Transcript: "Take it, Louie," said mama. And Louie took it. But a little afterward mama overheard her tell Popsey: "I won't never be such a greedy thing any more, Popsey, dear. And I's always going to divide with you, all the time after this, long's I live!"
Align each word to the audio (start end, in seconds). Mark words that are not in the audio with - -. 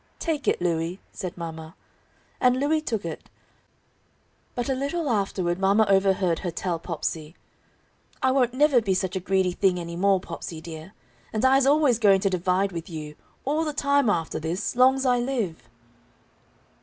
"Take 0.17 0.47
it, 0.47 0.59
Louie," 0.59 0.99
said 1.13 1.37
mama. 1.37 1.75
And 2.39 2.57
Louie 2.59 2.81
took 2.81 3.05
it. 3.05 3.29
But 4.55 4.67
a 4.67 4.73
little 4.73 5.07
afterward 5.07 5.59
mama 5.59 5.85
overheard 5.87 6.39
her 6.39 6.49
tell 6.49 6.79
Popsey: 6.79 7.35
"I 8.19 8.31
won't 8.31 8.55
never 8.55 8.81
be 8.81 8.95
such 8.95 9.15
a 9.15 9.19
greedy 9.19 9.51
thing 9.51 9.79
any 9.79 9.95
more, 9.95 10.19
Popsey, 10.19 10.59
dear. 10.59 10.93
And 11.31 11.45
I's 11.45 11.67
always 11.67 11.99
going 11.99 12.21
to 12.21 12.31
divide 12.31 12.71
with 12.71 12.89
you, 12.89 13.13
all 13.45 13.63
the 13.63 13.73
time 13.73 14.09
after 14.09 14.39
this, 14.39 14.75
long's 14.75 15.05
I 15.05 15.19
live!" 15.19 15.69